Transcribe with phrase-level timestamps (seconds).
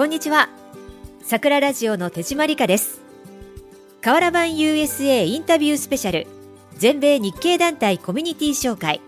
[0.00, 0.48] こんにちは。
[1.22, 3.02] 桜ラジオの手締まりかです。
[4.00, 6.26] 河原版 USA インタビュースペシャル
[6.78, 9.02] 全米日系団体コミュニティ紹介。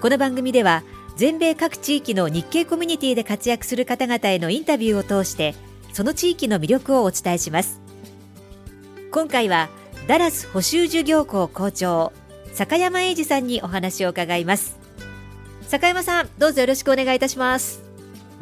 [0.00, 0.82] この番組では
[1.16, 5.54] 全米各地域の日系コミュニティで活躍する方々へのインタビューを通して
[5.92, 7.80] その地域の魅力をお伝えします。
[9.12, 9.68] 今回は
[10.08, 12.12] ダラス補修授業校校長
[12.52, 14.76] 坂山英二さんにお話を伺います。
[15.68, 17.83] 坂山さんどうぞよろしくお願いいたします。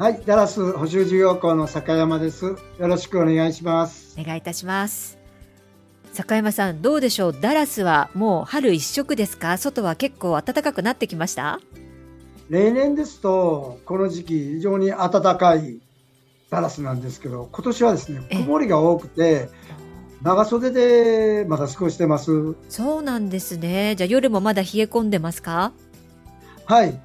[0.03, 2.43] はいダラス補修授業校の坂山です。
[2.47, 4.19] よろしくお願いします。
[4.19, 5.17] お願いいたします。
[6.11, 7.37] 坂山さんどうでしょう？
[7.39, 9.57] ダラスはもう春一色ですか？
[9.57, 11.61] 外は結構暖かくなってきました？
[12.49, 15.79] 例年ですとこの時期非常に暖かい
[16.49, 19.47] ダラスなんですけど今年はですね曇りが多くて
[20.21, 22.57] 長袖でまだ過ごしてます。
[22.67, 23.95] そうなんですね。
[23.95, 25.71] じゃあ夜もまだ冷え込んでますか？
[26.65, 26.99] はい。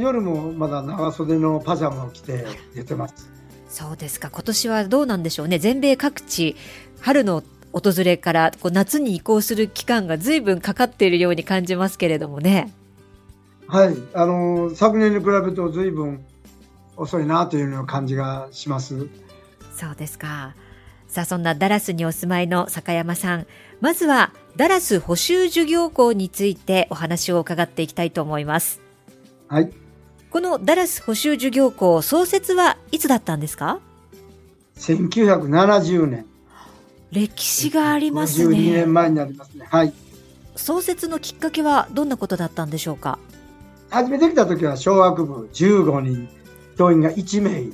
[0.00, 3.30] 夜もまだ長袖のパジャマを着て寝てます。
[3.68, 4.30] そうですか。
[4.30, 5.58] 今年はどうなんでしょうね。
[5.58, 6.56] 全米各地
[7.00, 7.42] 春の
[7.72, 12.72] 訪れからこう夏に移行する期間がずいぶんかかっているように感じますけれどもね。
[13.66, 13.96] はい。
[14.14, 16.24] あの昨年に比べるとずいぶん
[16.96, 19.08] 遅いなというような感じがします。
[19.74, 20.54] そうですか。
[21.08, 23.46] さあそんなダラスにお住まいの坂山さん。
[23.80, 28.80] まずはダラス補修授業校についてお話を伺っていきたいと思います
[29.48, 29.70] はい。
[30.30, 33.80] このダラス補修授業校創設はいつだったんですか
[34.78, 36.26] ？1970年。
[37.12, 38.56] 歴史がありますね。
[38.56, 39.66] 12年前になりますね。
[39.70, 39.92] はい。
[40.56, 43.18] 創設のきっかけはどんなことだったんでしょうか？
[43.90, 46.28] 始めてきた時は小学部15人。
[46.76, 47.66] 教員が1名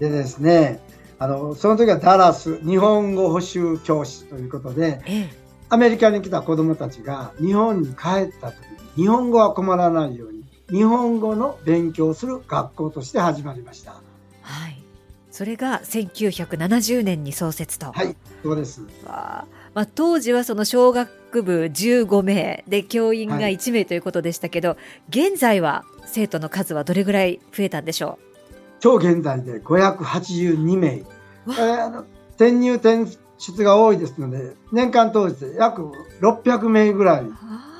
[0.00, 0.80] でですね、
[1.20, 5.30] あのその時はダラス日本語補習教師ということで、ええ、
[5.68, 8.56] アメリカに来た子どもたちが日本に帰った時
[8.96, 10.41] に日本語は困らないように
[10.72, 13.92] 日本語の勉強をする学校として始まりました。
[14.40, 14.82] はい、
[15.30, 17.92] それが1970年に創設と。
[17.92, 18.80] はい、そうです。
[19.04, 24.76] まあ、当時はその小学部15名で教員が1名ということでしたけど、は
[25.14, 28.82] い、現在は生徒の数はどれぐらい増えたんでしょう？
[28.82, 30.88] 今日現在で582名。
[30.88, 33.06] えー、あの転入転
[33.38, 35.82] 出が多いですので、年間通して約
[36.20, 37.24] 600名ぐらい、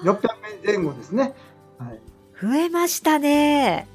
[0.04, 0.22] 600
[0.64, 1.34] 名前後ですね。
[2.46, 3.86] はい、増えましたね。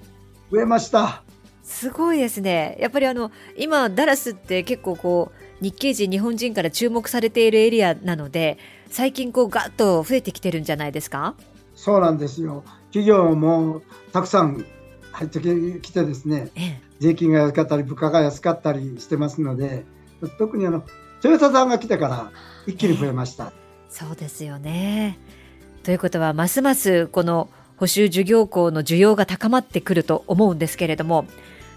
[0.51, 1.23] 増えました。
[1.63, 2.77] すごいですね。
[2.79, 8.57] やっぱりあの、今、ダラスって結構こう、日系人、日本人から注目されているエリアなので、
[8.89, 11.35] 最近こうガッと増えてきてるんじゃないですか？
[11.75, 12.63] そうなんですよ。
[12.93, 13.81] 企業も
[14.13, 14.65] たくさん
[15.11, 15.39] 入って
[15.81, 19.83] きてですね、ええ、税金が安かったり物価が安かったりしてますので
[20.37, 20.83] 特にあの
[21.21, 22.31] トヨタさんが来てから
[22.65, 23.51] 一気に増えました。
[23.51, 23.51] え、
[23.89, 25.19] そうですよね
[25.83, 31.25] ということはますますこの補修授業校の需要が高まってくると思うんですけれども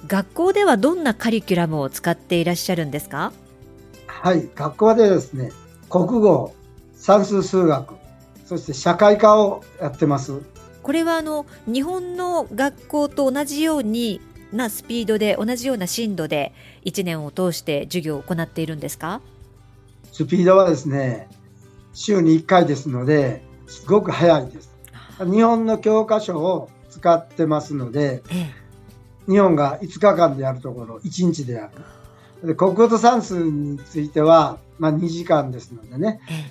[0.07, 3.33] 学校ではどんなカリキュラムを使っていらっしゃるんですか？
[4.07, 5.53] はい学校でですね
[5.91, 6.55] 国語
[6.95, 7.95] 算数数学
[8.47, 10.41] そして社会科をやってます。
[10.83, 14.21] これはあの日本の学校と同じように
[14.53, 16.53] なスピードで同じような進度で
[16.85, 19.21] 1年を通して授業を行っているんですか？
[20.11, 21.29] スピードはですね
[21.93, 24.70] 週に1回ですのですごく早いです
[25.25, 28.53] 日本の教科書を使ってますので、え
[29.29, 31.71] え、日本が5日間でやるところ1日でや
[32.43, 36.51] るで国語と算数については、まあ、2時間ですのでね、え、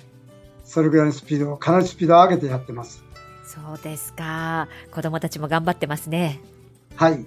[0.64, 3.02] それぐらいのスピードをかなりスピードを上げてやってます
[3.44, 4.68] そうですか。
[4.92, 6.38] 子供たちも頑張ってますね。
[6.94, 7.26] はい。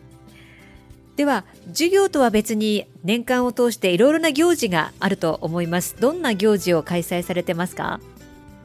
[1.17, 5.97] では、授業とは別に年間を通していろいろな行事があると思います。
[5.99, 7.99] どんな行事を開催されてますか？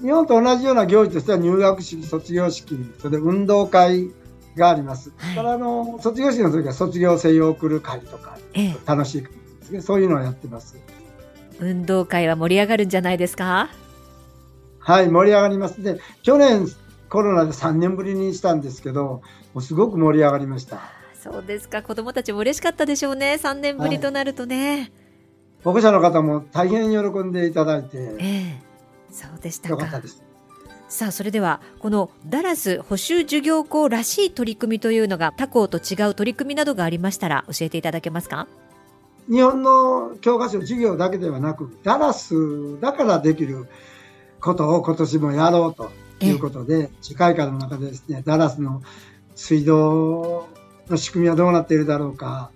[0.00, 4.10] 日本と同じような行事としては入学式、卒業式、それで運動会
[4.56, 5.12] があります。
[5.16, 9.81] はい、からあの卒業式の時は卒業生を送る会とか、ええ、楽しい会ですね。
[9.81, 10.76] そういうのをやってます。
[11.60, 13.70] 運動会は盛り上がるんじゃないですか？
[14.78, 15.82] はい、盛り上がります。
[15.82, 16.66] で、去年
[17.09, 19.22] コロナで3年ぶりにしたんですけど、も
[19.56, 20.80] うすごく盛り上がりました。
[21.21, 24.77] そうですか、子どもたちも嬉しかったでしょうね、3年ぶりとなるとね。
[24.77, 24.92] はい、
[25.65, 28.62] 保護者の方も大変喜んでいただいて、ええ、
[29.10, 29.87] そうでしたか。
[29.87, 30.03] か
[30.89, 38.49] さあそれではこのダラス補修授業校らしい取り組みというのが他校と違う取り組みなどがありましたら教えていただけますか。
[39.31, 43.66] 日本の教科書授業だけではなくダラスだからできる
[44.41, 48.83] ことを今年もやろうとということで、次回からの中でですね、ダラスの
[49.37, 50.49] 水道
[50.89, 52.51] の仕組みはどうなっているだろうか、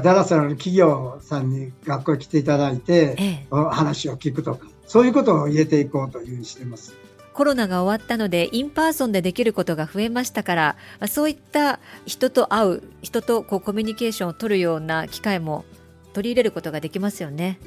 [0.00, 6.94] ダラスの企業さんに学校に来ていただいて、話を聞くとか、そういうことを入れていこうというふうにしてます。
[7.32, 10.76] コロナが終わったので in person でできることが増えましたから、
[11.08, 15.64] そういった人と会う人とこうコミュニケーションを取るような機会も
[16.12, 17.58] 取り入れることができますよね。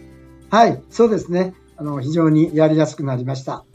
[0.52, 1.56] はい、そうですね。
[1.78, 3.66] あの、非常にやりやすくなりました。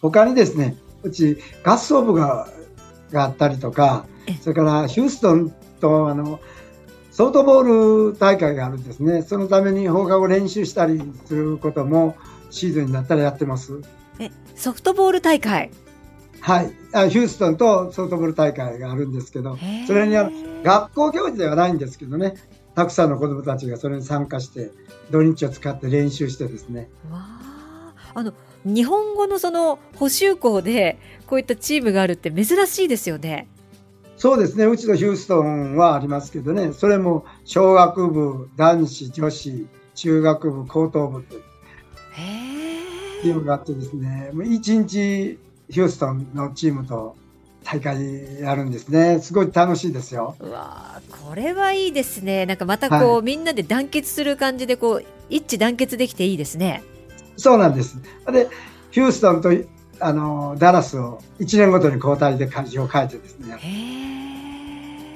[0.00, 2.48] 他にですね、うち合奏部が
[3.12, 4.06] があったりとか、
[4.40, 5.50] それからヒューストン
[5.80, 6.40] とあの
[7.20, 9.20] ソフトボール大会があるんですね。
[9.20, 12.16] そのために放課後練習したりすることも
[12.48, 13.82] シーズンになったらやってます。
[14.18, 15.70] え、ソフトボール大会？
[16.40, 16.72] はい。
[16.94, 20.30] あヒューストンとソフトボール大会があるんですけど、それには
[20.62, 22.36] 学校行事ではないんですけどね、
[22.74, 24.70] たくさんの子どもたちがそれに参加して、
[25.10, 26.88] 土日を使って練習してですね。
[27.10, 27.20] わ
[28.14, 28.32] あの
[28.64, 33.46] 日本語のその補習校でこういったチームがあるって珍しいですよね。
[34.20, 34.66] そうですね。
[34.66, 36.74] うちのヒューストンはありますけどね。
[36.74, 41.36] それも小学部、男子、女子、中学部、高等部って
[43.22, 44.28] チームがあってですね。
[44.34, 45.38] もう一日
[45.70, 47.16] ヒューストンのチームと
[47.64, 49.20] 大会やるんですね。
[49.20, 50.36] すごい楽しいですよ。
[50.38, 52.44] うわこれはいいですね。
[52.44, 56.82] なんかまたこう、はい、みんなで団結する感じでこう一致団結できていいですね。
[57.38, 57.96] そうなんです。
[58.30, 58.48] で、
[58.90, 59.50] ヒューストンと
[60.00, 64.09] あのダラスを1年ごとに交代で会場を変えてですね。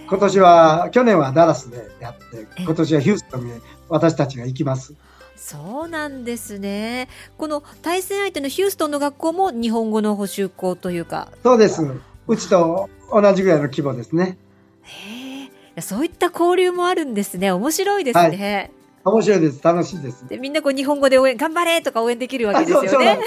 [0.06, 3.52] 今年は去年はダラスでやって今年はヒューストンに
[3.88, 4.94] 私たちが行きます。
[5.36, 7.08] そうなんですね。
[7.36, 11.28] この対戦相手のヒューストンの学校も日本語の補習校というか。
[11.42, 11.82] そうです。
[12.26, 14.38] うちと同じぐらいの規模ですね。
[14.82, 15.80] へえ。
[15.80, 17.50] そういった交流もあるんですね。
[17.52, 18.70] 面白いですね。
[18.72, 19.62] はい面白いです。
[19.62, 20.26] 楽しいです。
[20.26, 23.18] で、みんなこう日本語で応援、頑張れとか応援できるわけですよね。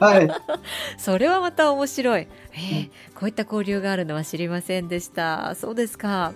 [0.00, 0.28] はい。
[0.98, 2.28] それはまた面白い。
[2.52, 5.54] えー、こういった交流があるのは知りませんでした。
[5.56, 6.32] そうですか。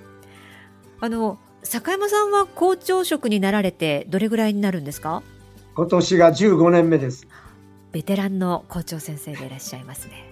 [1.01, 5.23] あの、坂山さんは校長職になられてどれぐらいになるんですか？
[5.77, 7.27] 今年が15年目です。
[7.93, 10.25] ベテランの校長先生でいらっしゃいますね。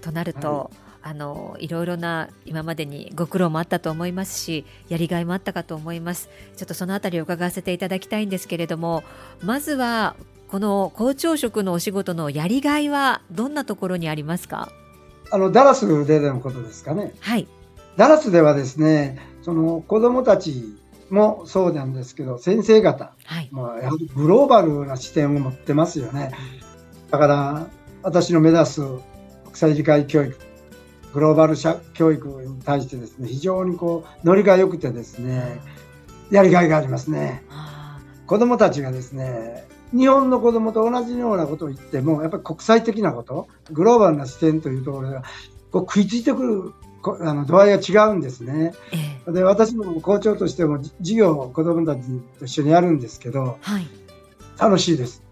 [0.00, 6.30] となると、はいあのいろいろな今までにご苦労もあったと思いますしやりがいもあったかと思います。
[6.56, 9.04] ちょっとそのあたりを伺わせていただきたいんですけれども
[9.42, 10.16] まずは
[10.48, 14.72] この校長職のお仕事のやりがいはどんなところにありますか？
[15.30, 17.12] あのダラスでのことですかね。
[17.20, 17.46] はい。
[17.98, 20.64] ダラスではですねその子どもたち
[21.10, 26.32] もそうなんですけど先生方、はい、まあ、やはりグローバルな視点を持ってますよね。
[27.10, 27.66] だから
[28.02, 29.02] 私の目指す国
[29.52, 30.34] 際理解教育
[31.14, 31.54] グローバル
[31.94, 35.60] 教育に対してですね、非常にこう、ノリが良くてですね、
[36.30, 37.44] やりがいがありますね。
[38.26, 39.64] 子供たちがですね、
[39.96, 45.22] 日本の子供と同じようなことを言っても、やっぱり国際的なこと、グローバルな視点というところが、
[45.70, 46.72] こう食いついてくる
[47.20, 48.72] あの度合いが違うんですね。
[49.28, 52.02] で、私も校長としても授業を子供たち
[52.40, 53.86] と一緒にやるんですけど、はい、
[54.58, 55.23] 楽しいです。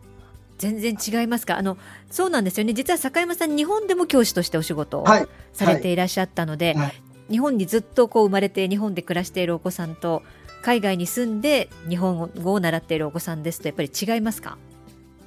[0.63, 1.59] 全然違いますか？
[1.59, 1.77] あの
[2.09, 2.73] そうなんですよね。
[2.73, 5.07] 実は坂山さん日本でも教師としてお仕事を
[5.53, 6.77] されていらっしゃったので、はい。
[6.77, 6.95] はい、
[7.33, 10.23] 日本にずっとこう生まれて日本で暮らしているお子さんと
[10.63, 14.57] 海外に住んで日本語を習っているお子さんですとやっぱり違いますか？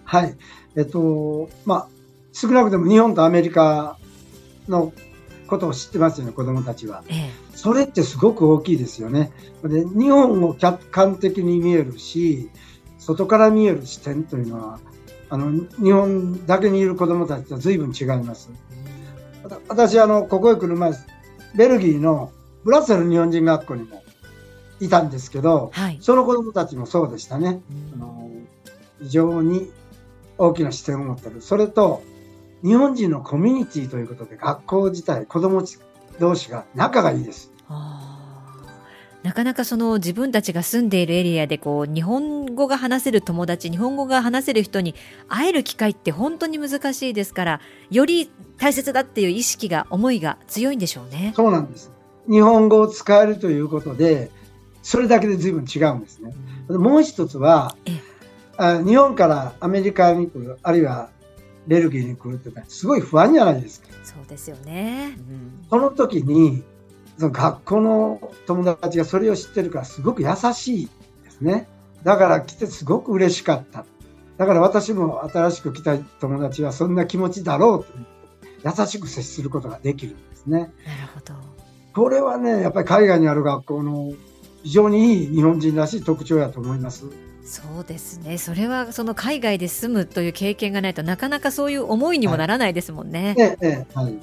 [0.05, 0.37] はい。
[0.77, 1.87] えっとまあ
[2.31, 3.97] 少なくとも日本とアメリカ
[4.69, 4.93] の
[5.47, 9.31] ことを知ってますよね子どもたちは、ええ、それってすごく大きいですよね。
[9.63, 12.49] で日本を客観的に見えるし
[12.97, 14.79] 外から見える視点というのは
[15.35, 15.51] あの
[15.83, 18.49] 日本だけにいる子どもたちと随分違います。
[19.67, 20.93] 私あのここへ来る前
[21.55, 22.31] ベルギーの
[22.63, 24.01] ブラッセル日本人学校にも
[24.79, 27.61] いたんですけど、はい、その子どもたちもそうでしたね。
[27.95, 28.31] あの
[29.01, 29.69] 非常に
[30.37, 31.41] 大きな視点を持ってる。
[31.41, 32.01] それと
[32.63, 35.65] 日本人のコミュニティということで学校自体子ども
[36.17, 37.51] 同士が仲がいいです。
[39.25, 44.93] なかなかその自分たちが住んでいるエリアでこう日本語が話せる友達日本語が話せる人に
[45.27, 48.29] 会える機会って本当に難しいですからより
[48.59, 51.33] 大切だっていう意識が思いが強いんでしょうね。
[51.35, 51.91] そうなんです
[52.29, 54.29] 日本語を使えるということで
[54.83, 56.31] それだけで随分違うんですね。
[56.69, 57.75] もう一つは
[58.57, 61.09] あ日本からアメリカに来るあるいは
[61.65, 63.87] ベルギーに来るってすごい不安じゃないですか。
[64.03, 65.17] そうですよね。
[65.17, 66.63] うん、その時に
[67.17, 70.89] その学校の友達がそれを知ってるからすごく優しい
[71.23, 71.67] ですね。
[72.03, 73.85] だから来てすごく嬉しかった。
[74.37, 77.85] だから私も新しく来た友達はそんな気持ちだろ
[78.63, 80.59] うと優しく接することができるんですね。
[80.59, 80.71] なる
[81.13, 81.33] ほど。
[81.93, 84.11] これはね、やっぱり海外にある学校の
[84.63, 87.05] 非常にいい日本人らしい特徴やと思います。
[87.45, 88.37] そうですね。
[88.37, 93.35] それはその海外で住むという経験がないとなかなかそういう思いにもならないですもんね。
[93.37, 94.19] はい、ええ、はい。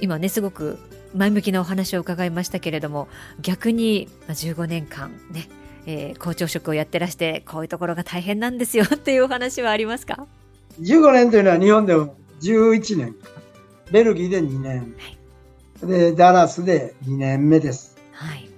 [0.00, 0.78] 今ねすごく
[1.14, 3.08] 前向きなお話を伺いましたけれども
[3.40, 5.48] 逆に15年間ね、
[5.86, 10.26] えー、校長職をやってらしてこういうところが大変なんですよ っていうお話はありますか
[10.80, 13.14] ？15年というのは日本でも11年。
[13.90, 18.48] ベルギーで2年、はい、でダラスで2年目です、はい、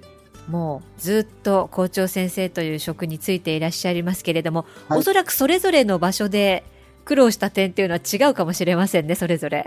[0.47, 4.99] もうずっと校長先生という職についていらっしゃいますけれども、はい。
[4.99, 6.63] おそらくそれぞれの場所で
[7.05, 9.65] 苦労した点っていうのは違うかもしれませんねそれぞれ。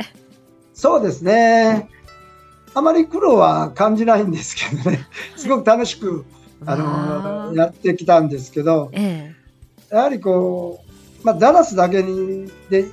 [0.75, 1.89] そうですね。
[2.75, 5.07] あまり苦労は感じないんですけどね。
[5.37, 6.25] すごく楽しく、
[6.65, 9.35] あわの、あやってきたんですけど、え
[9.91, 10.85] やはりこ
[11.23, 12.87] う、まあ、ダラスだけにで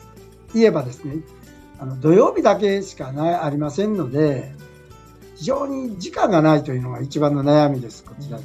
[0.54, 1.18] 言えばですね、
[1.80, 4.52] あの土曜日だけしかないありませんので、
[5.36, 8.44] 非常に時間がないというのが一番の悩みです、こちらで。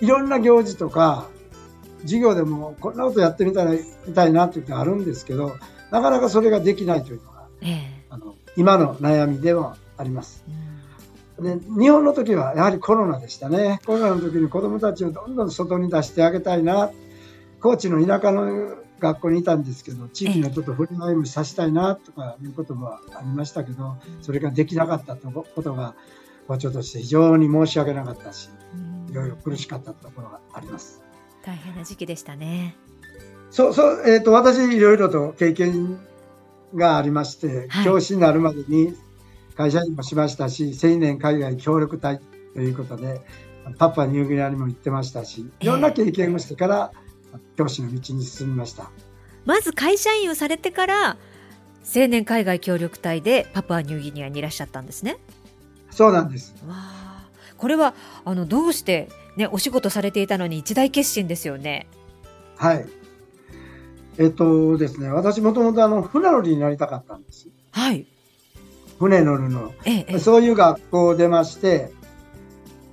[0.00, 1.26] いろんな行事とか、
[2.02, 3.72] 授業でもこんなことやってみたら
[4.06, 5.52] みたいなというのがあるんですけど、
[5.90, 10.44] なかなかそれができないというのが、ええあの今の悩みではあります。
[11.40, 13.80] えで日本の時はやはりコロナでしたね。
[13.86, 16.90] コロナの時に子どもたちをどんどん外に出してあげたいな。
[17.60, 25.94] 高知の田舎の学校にいたんですけど、地域のちょっと振り回りもさせたいなとかいうこともありましたけど、それができなかったとことが、
[26.48, 31.02] 校長として非常に申し訳なかったし、うんいろいろ苦しかったところがあります。
[31.44, 32.76] 大変な時期でしたね。
[33.50, 35.98] そう、そう、えっ、と、私いろいろと経験
[36.74, 38.94] がありまして、はい教師になるまでに
[39.60, 42.18] 会社員もしましたし、青年海外協力隊
[42.54, 43.20] ということで、
[43.76, 46.92] パパニューギニアにも行ってましたし、いろんな経験をしてから、
[47.58, 48.90] 教師の道に進みました。
[49.44, 51.18] まず会社員をされてから
[51.94, 55.18] 青年海外協力隊でパプアニューギニアにいらっしゃったんですね。
[55.90, 56.54] そうなんです。
[56.66, 61.86] わあこれはあのどうして、ね、お仕事されていたのに一大決心ですよね。
[62.56, 62.86] はい。
[64.16, 67.48] えっ、とですね、私もともとあの、船乗りになりたかったんです。
[67.72, 68.06] はい。
[69.00, 69.72] 船乗るの。
[69.84, 70.18] ええええ。
[70.18, 71.90] そういう学校を出まして、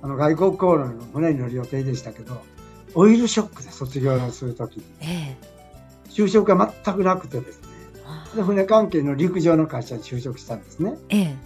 [0.02, 2.42] あの外国航路の船に乗る予定でしたけど、
[2.94, 5.36] オイルショックで卒業するときに、え
[6.08, 7.68] 就職が全くなくてですね、
[8.34, 10.96] えで船関係の陸上の会社に就職したんですね。
[11.10, 11.36] ええ。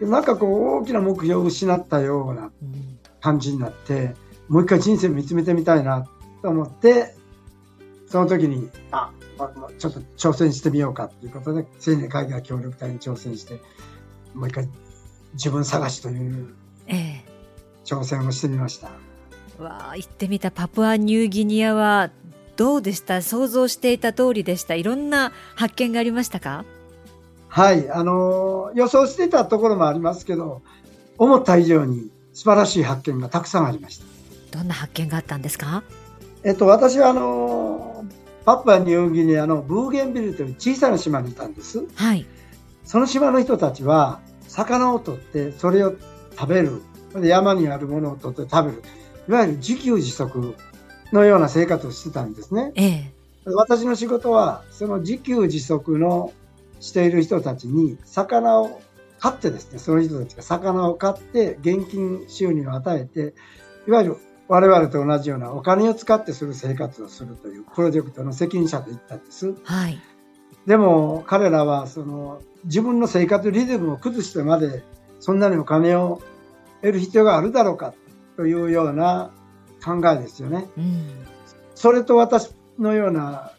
[0.00, 2.98] でなんかこう大きな目標を失ったようなうん。
[3.22, 4.14] 感じになって、
[4.48, 6.08] もう一回人生見つめてみたいな
[6.42, 7.14] と思って、
[8.08, 13.60] その時に、あ、ままちょっと挑戦してみようかということで、青年海外協力隊に挑戦して、
[14.34, 14.68] もう一回
[15.34, 16.54] 自分探しという
[16.86, 17.22] え
[17.84, 18.90] 挑戦をしてみました。
[19.58, 22.10] えわあ行ってみたパプアニューギニアは
[22.56, 23.22] どうでした？
[23.22, 24.74] 想像していた通りでした？
[24.74, 26.64] いろんな発見がありましたか？
[27.48, 30.62] はい、あのー予想していたところもありますけど、
[31.18, 34.04] 思った以上に素晴らしい発見がたくさんありました。
[34.58, 35.82] どんな発見があったんですか？
[36.44, 41.86] えっと、私はあのーパプアニューギニアのブーゲンビルという小さな島にいたんです。
[41.94, 42.26] はい。
[42.84, 45.94] その島の人たちは、魚を取ってそれを
[46.38, 46.82] 食べる。
[47.14, 48.82] で山にあるものを取って食べる。
[49.28, 50.56] いわゆる自給自足
[51.12, 52.72] のような生活をしてたんですね。
[52.74, 53.12] ええ
[53.44, 56.32] 私の仕事は、その自給自足の
[56.80, 58.80] している人たちに魚を
[59.18, 63.34] 買ってですね、その人たちが魚を買って現金収入を与えて、
[63.88, 64.16] いわゆる
[64.52, 69.54] 我々と同じようなお金を使ってする生活をするというプロジェクトの責任者で行ったんです。
[69.64, 69.98] はい。
[70.66, 74.82] でも彼らはその自分の生活リズムを崩してまで
[75.20, 76.20] そんなにお金を
[76.82, 77.94] 得る必要があるだろうか
[78.36, 79.30] というような
[79.82, 80.68] 考えですよね。
[80.76, 81.26] うん。
[81.74, 83.52] それと私のような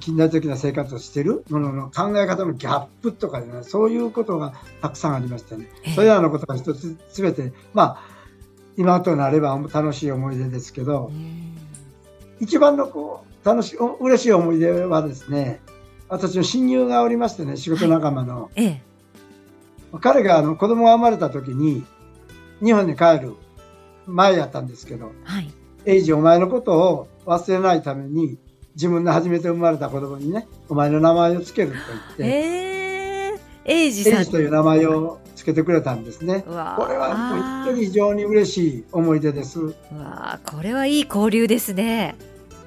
[0.00, 5.68] 近代的な生活をしているものの考え方のギャップとかね、そういうことがたくさんありましたね。
[5.84, 8.11] ええそれらのことが一つすべて、まあ、
[8.76, 11.52] 今となれば楽しい思い出ですけどう、ん
[12.42, 15.60] 一番のこう、楽しい、お嬉しい思い出はですね、
[16.08, 18.82] 私の親友がおりましてね、仕事仲間の、ええ。
[20.00, 21.84] 彼があの子供が生まれた時に、
[22.60, 23.34] 日本に帰る
[24.06, 25.52] 前やったんですけど、はい。
[25.84, 28.38] エイジお前のことを忘れないために、
[28.74, 33.72] 自分の初めて生まれた子供にね、お前の名前をつけると言って、ええ。
[33.72, 34.24] エイジさん。
[34.26, 36.44] という名前をつけてくれたんですね。
[36.46, 36.52] こ
[36.88, 37.16] れは
[37.64, 39.58] 本当に非常に嬉しい思い出です。
[39.60, 42.14] うわあこれはいい交流ですね。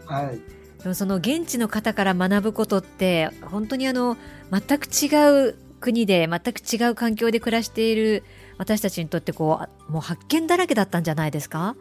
[0.06, 0.40] はい。
[0.84, 4.18] でもその現地の方から学ぶことって本当にあの
[4.52, 8.24] 全く違う国で全く違う環境で暮らしている
[8.58, 11.76] 私たちにとってこうあもう発見だらけだったんじゃないですか、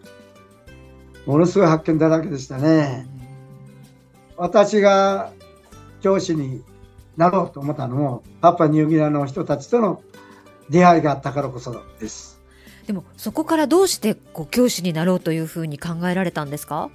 [1.27, 3.07] ものすごい発見だらけでしたね。
[4.37, 5.33] 私が
[6.01, 6.63] 教師に
[7.17, 10.03] なろうと思ったのも、パパニューギニアの人たちとの
[10.71, 12.41] 出会いがあったからこそです。
[12.87, 16.91] でもそこからどうしてこう教師になろうというふうに考えられたんですか？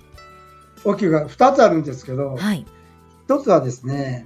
[0.85, 2.65] 大きくが2つあるんですけど、はい。
[3.27, 4.25] 1つはですね、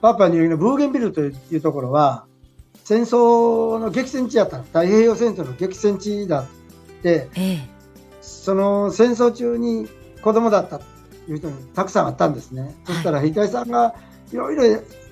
[0.00, 2.24] パパニューギニアのブーゲンビルというところは、
[2.84, 6.46] 戦争の激戦地だった、太平洋戦争の激戦地だっ
[7.02, 7.68] て、ええ
[8.22, 9.88] その戦争中に
[10.22, 10.84] 子供だったと
[11.28, 12.74] いう人にたくさんあったんですね。
[12.84, 13.94] そしたら、兵隊さんが
[14.32, 14.64] いろいろ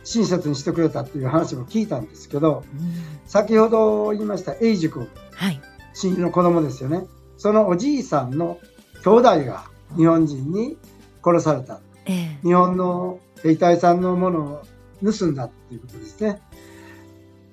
[0.05, 5.61] 親切にしてくれたっていう話も聞いたんですけど、うん先ほど言いましたエイジ君、はい。
[5.95, 7.07] 親友の子供ですよね。
[7.39, 8.59] そのおじいさんの
[9.03, 9.65] 兄弟が
[9.97, 10.77] 日本人に
[11.25, 11.81] 殺された。
[12.05, 14.63] ええ日本の兵隊さんのものを
[15.03, 16.43] 盗んだっていうことですね。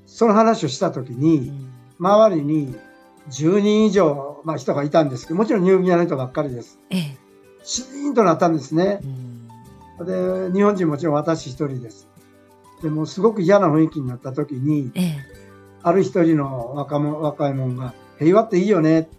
[0.05, 2.75] その話をしたときうに、ん周りに
[3.29, 6.79] 10人以上、まあ、人がいたんですけど、もちろんニューギニアの人ばっかりです。
[6.89, 7.17] ええ
[7.63, 8.99] シーンとなったんですね
[9.99, 10.03] う。
[10.03, 12.10] んで、日本人もちろん私一人です。
[12.81, 15.41] でも、すごく嫌な雰囲気になったときに、ええ
[15.83, 19.09] ある一人の若者若い者が、平和っていいよね。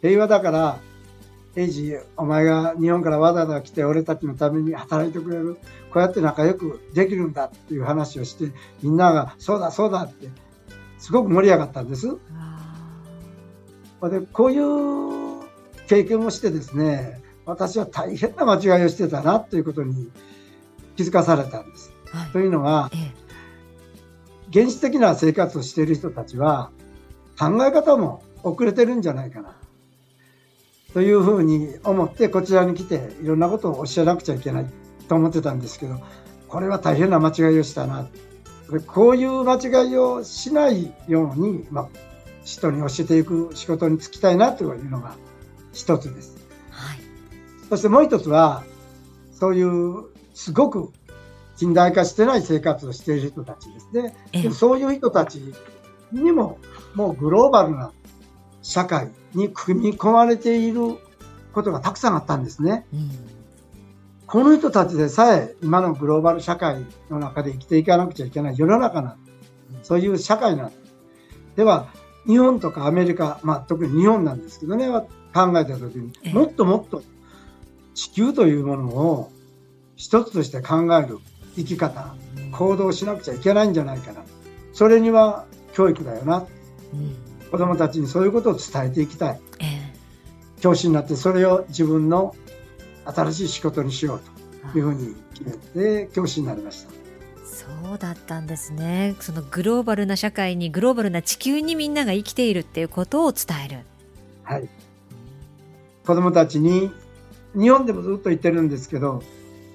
[0.00, 0.78] 平和だから、
[1.56, 5.58] エイジ、お前が日本からわざわざ来て俺たちのために働いてくれる。
[5.92, 8.52] こうやって仲良くできるんだっていう話をして、
[8.82, 10.28] みんなが、そうだそうだって、
[10.98, 12.16] すごく盛り上がったんです。
[14.00, 15.42] あで、こういう
[15.86, 20.10] 経験をしてですね、私は大変な間違いをしてたなということに
[20.96, 21.89] 気づかされたんです。
[22.12, 23.20] ーはいというのは、ええ
[24.52, 26.70] 原始的な生活をしている人たちは
[27.38, 29.56] 考え方も遅れてるんじゃないかな。
[30.92, 34.66] というふうに思ってこちらに来ていろんなことをおっしゃらなくちゃいけない
[35.08, 36.00] と思ってたんですけど、
[36.48, 38.08] これは大変な間違いをしたな。
[38.70, 41.88] でこういう間違いをしないように、まあ、
[42.44, 45.14] 人に教えていく仕事に就きたいなというのが
[45.72, 46.36] 一つです。
[46.70, 46.98] はい
[47.68, 48.64] そしてもう一つは、
[49.32, 50.90] そういうすごく
[51.60, 54.16] 近代化してない生活をしている人たちですね。
[54.32, 54.42] ええ。
[54.44, 55.42] でもそういう人たち
[56.10, 56.56] にも、
[56.94, 57.92] もうグローバルな
[58.62, 60.96] 社会に組み込まれている
[61.52, 62.86] ことがたくさんあったんですね。
[62.94, 63.10] うん。
[64.26, 69.18] この人たちでさえ今のグローバル社会の中で生きていかなくちゃいけない世の中なん
[69.82, 70.72] そういう社会なん
[71.56, 71.88] では、
[72.26, 75.02] 日本とかアメリカ、まあ特に日本なんですけどね、は
[75.34, 77.02] 考えたときにええ、もっともっと
[77.92, 79.30] 地球というものを
[79.96, 81.18] 一つとして考える
[81.60, 82.14] 生き方、
[82.52, 84.22] 行動しなくちゃいけないんじゃないかな。
[84.72, 86.46] それには教育だよな。
[86.92, 89.40] うん子供たちにそういうことを伝えていきたい。
[89.58, 89.90] ええ
[90.60, 92.36] 教師になってそれを自分の
[93.06, 94.20] 新しい仕事にしよう
[94.72, 96.90] というふうに決めて教師になりました。
[97.44, 103.80] そうだったんですねそのグローバルな社会にグローバルな地球にみんなが生きているっていうことを伝える
[104.44, 104.68] はい。
[106.04, 106.90] 子供たちに、
[107.54, 109.22] 日本でもずっと言ってるんですけど、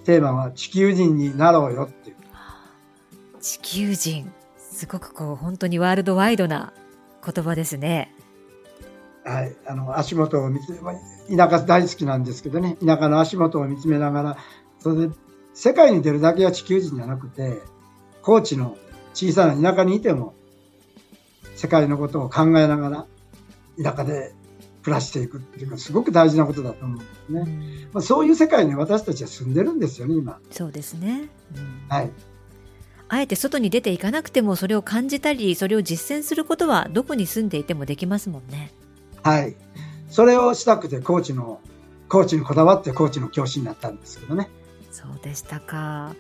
[0.06, 2.16] テーマは地球人になろうよっていう。
[3.42, 6.74] 地球人すごくこう本当にワールドワイドな
[7.26, 8.14] 言葉ですね
[9.24, 9.56] はい。
[9.68, 10.94] あの、足元を見つめ、まあ
[11.36, 14.38] 田舎大好きなんですけどね、田舎の足元を見つめながら、
[14.80, 15.16] それで、
[15.54, 17.60] 世界に出るだけは地球人じゃなくて、
[18.22, 18.78] 高知の
[19.16, 20.36] 小さな田舎にいても、
[21.56, 23.06] 世界のことを考えながら、
[23.84, 24.34] 田舎で
[24.86, 27.42] 暮らしていくっていうのはすごく大事なことだと思うんですね。
[27.42, 30.40] うんまあ、そういう世界に私たちは住んでるんですよね、今。
[30.52, 32.12] そうですね、うんはい。
[33.10, 38.72] あえて外に出ていかなくてもそれを感じたりそれを実践することはどこに住んでいてもできますもんね
[39.24, 39.56] はい。
[40.12, 41.60] それをしたくて、コーチの、
[42.08, 44.50] コーチにこだわってコーチの教師になったんですけどね。
[44.92, 46.16] そうでしたか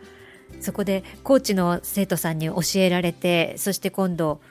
[0.59, 4.41] そこでコーチの生徒さんに教えられてそして今度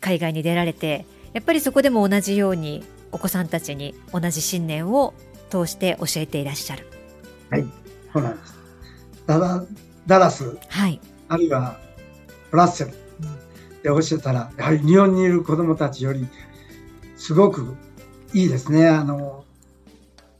[0.00, 5.14] 海外に出られてやっぱりそこでも同じようにお子さんたちに同じ信念を
[5.50, 6.86] 通して教えていらっしゃる
[7.50, 7.66] はい。
[8.12, 8.54] そうなんです。
[9.26, 9.64] ダラ
[10.06, 11.78] ダラス、はい、あるいは
[12.50, 12.96] ブラッセルで
[13.84, 16.26] 教えたら、やはり日本にいる子供たちより、
[17.16, 17.76] すごく
[18.34, 18.88] いいですね。
[18.88, 19.44] あの、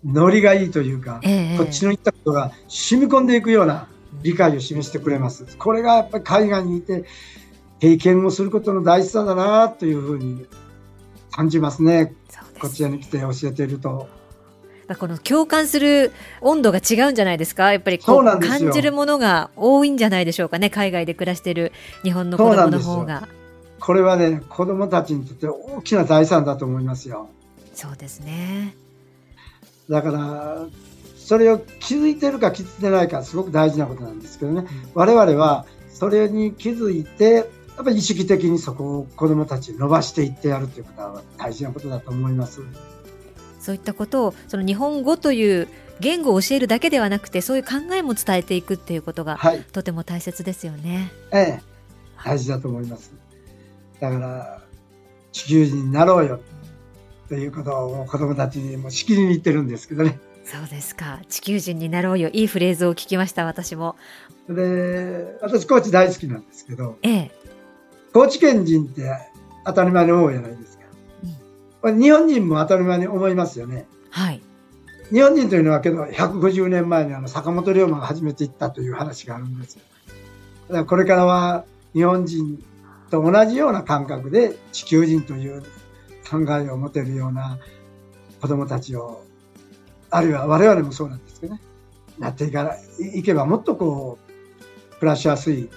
[0.05, 3.89] ノリがいいというか、ええこっちの言ったことが染み込んでいくような
[4.23, 5.57] 理解を示してくれます。
[5.57, 7.05] これがやっぱり海外にいて
[7.81, 10.47] 経験をすることの大事さだなというふうに
[11.31, 12.15] 感じますね。
[12.61, 14.09] こちらに来て教えていると。
[14.99, 17.73] この共感する温度が違うんじゃないですか？
[17.73, 20.59] やっぱりこそう感じるものが多いんじゃないでしょうか？
[20.59, 23.29] ね海外で暮らしている日本の子供の方が。
[23.79, 27.31] これはね、子供たちにとって大きな財産だと思いますよ。
[27.73, 28.75] そうですね。
[29.89, 30.67] だから、
[31.17, 34.69] それを気づいてるか気づいてないかすごく大事なことなんですけどね。
[34.95, 37.49] 我々はそれに気づいて、
[37.81, 42.61] やっぱり意識的にそこを子供たちに伸ばしていってやるということは大事なことだと思います。
[43.59, 45.67] そういったことをその日本語という
[45.99, 49.65] 言語を教えるだけではなくてそういう考えも伝えていくっていうことがはい。
[49.73, 51.11] とても大切ですよね。
[51.33, 51.63] ええ。
[52.23, 53.15] 大事だと思います。
[53.99, 54.61] だから、
[55.33, 56.41] 地球人になろうよ
[57.31, 60.19] ということを子供たちにもしきりに言ってるんですけどね。
[60.45, 63.97] そうですか地球人になろうよいいフレーズを聞きました私も。
[64.51, 67.40] で、私高知大好きなんですけど、ええ
[68.13, 69.11] 高知県人って
[69.65, 70.85] 当たり前に思うじゃないですか。
[71.83, 73.87] これ日本人も当たり前に思いますよね。
[74.11, 74.43] はい
[75.13, 79.83] 日本人というのはけど150年前にあの坂本龍馬が初めて行ったという話があるんですよ。
[80.69, 82.65] だからこれからは日本人
[83.11, 85.63] と同じような感覚で地球人という
[86.31, 87.59] 考えを持てるような
[88.41, 89.25] 子供たちを、
[90.11, 91.61] あるいは我々もそうなんですけどね、
[92.19, 92.77] なっていか
[93.15, 94.19] いけばもっとこ
[94.93, 95.69] う、暮らしやすい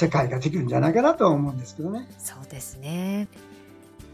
[0.00, 2.08] 世界ができるんじゃないかなとは思うんですけどね。
[2.18, 3.28] そうですね。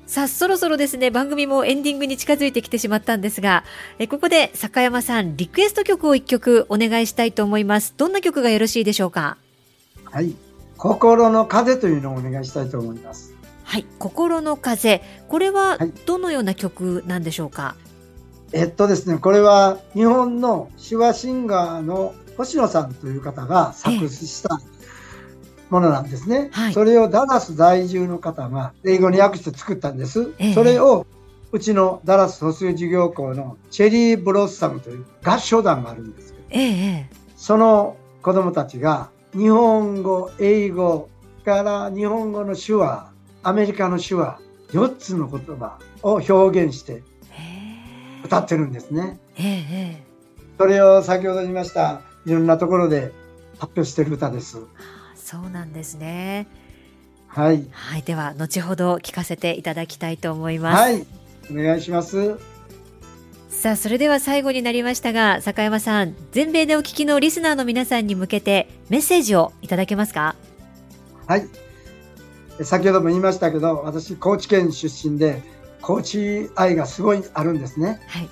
[0.07, 3.64] さあ、そろそろですね、番組もエンディングに近づいてきてしまったんですが、
[3.99, 7.94] えここで坂山さん、リクエスト曲を一曲お願いしたいと思います。
[7.96, 9.37] どんな曲がよろしいでしょうか？
[10.05, 10.35] はい。
[10.77, 13.35] 心の風というのをお願いしたいと思います。
[13.64, 13.87] はい。
[13.99, 15.03] 心の風。
[15.29, 17.77] これはどのような曲なんでしょうか、は
[18.53, 24.61] い、えっとですね、これは日本の手話シンガーの星野さんという方が作詞した
[25.71, 26.51] ものなんですね。
[26.53, 30.33] はい、それをダラス在住の方が英語に訳して作ったんです。
[30.39, 31.07] えそれを
[31.53, 41.09] うちのダラス補修事業校のチェリーブロッサムという合唱団があるんですけど、えその子供たちが日本語、英語
[41.45, 43.11] から日本語の手話、
[43.43, 44.41] アメリカの手話、
[44.73, 47.03] 4つの言葉を表現して
[48.25, 49.21] 歌ってるんですね。
[50.59, 53.13] それを先ほど言いましたいろんなところで
[53.59, 54.59] 発表してる歌です。
[55.27, 56.47] そうなんですね。
[57.27, 57.67] はい。
[57.73, 60.81] はい、では後ほど聞かせていただきたいと思います。
[60.81, 61.05] はい、
[61.51, 62.39] お願いします。
[63.51, 70.37] さあ、それでは最後になりましたが、坂山さん、全米でお聞きのリスナーの皆さんに向けてメッセージをいただけますか？
[71.27, 71.49] はい。
[72.62, 75.43] 先ほども言いましたけど、私、高知県出身で、
[75.83, 78.01] 高知愛がすごいあるんですね。
[78.07, 78.29] はい。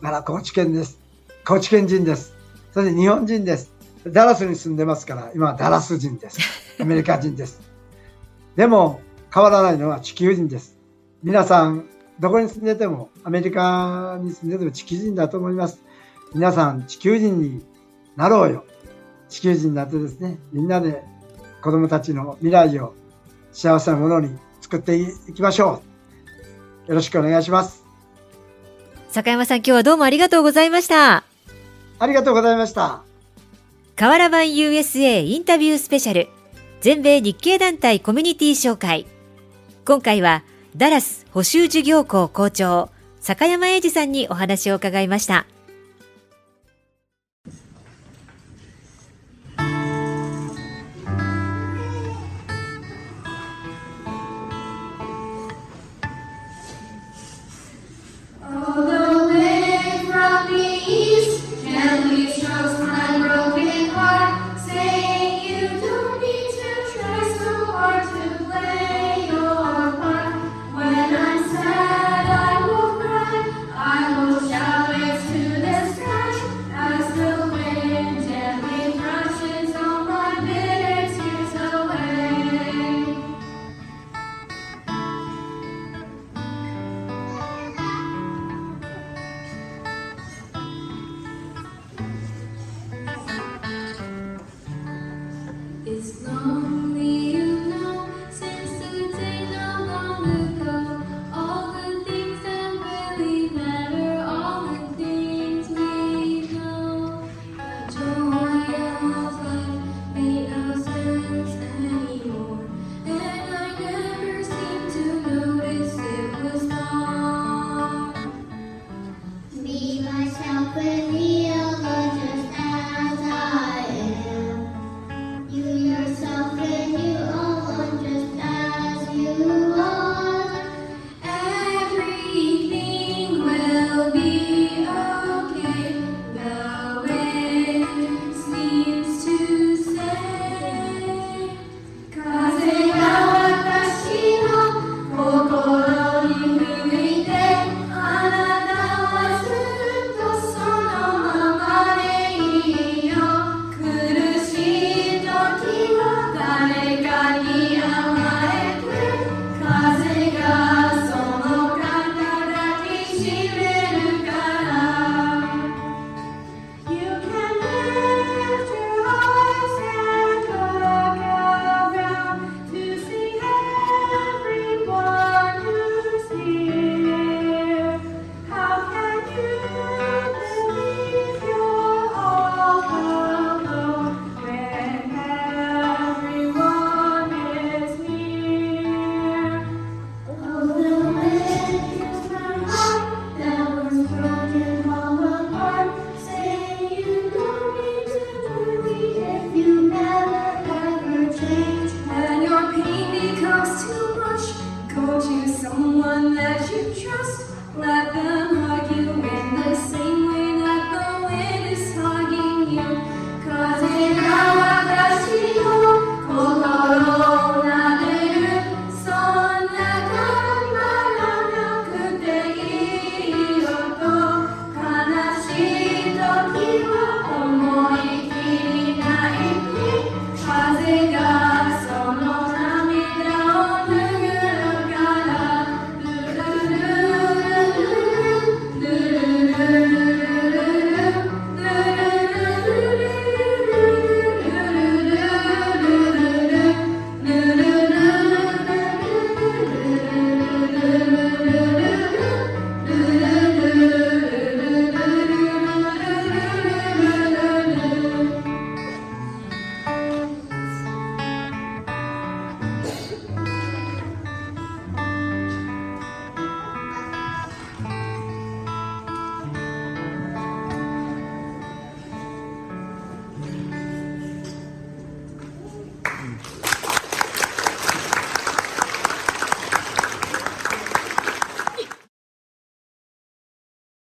[0.00, 0.98] なら高知県です。
[1.44, 2.32] 高知県人です。
[2.72, 3.70] それで日本人です。
[4.06, 6.38] ダラスに住んでますから、今はダラス人です。
[6.80, 7.60] アメリカ人です。
[8.56, 9.00] でも、
[9.32, 10.78] 変わらないのは地球人です。
[11.22, 15.80] 皆さん、どこに住んでても、アメリカに住んでても地球人だと思います。
[16.34, 17.64] 皆さん、地球人に
[18.16, 18.64] なろうよ。
[19.28, 21.02] 地球人になってですね、みんなで
[21.62, 22.94] 子供たちの未来を
[23.52, 25.82] 幸せなものに作っていきましょ
[26.86, 26.90] う。
[26.90, 27.84] よろしくお願いします。
[29.10, 31.24] 坂山さん、今日はどうもありがとうございました。
[31.98, 33.07] ありがとうございました。
[33.98, 36.28] 河原版 USA インタビュースペシャル
[36.80, 39.06] 全米日系団体コミュニティ紹介
[39.84, 40.44] 今回は
[40.76, 45.46] ダラス補修事業校校長坂山英二さんにお話を伺いました。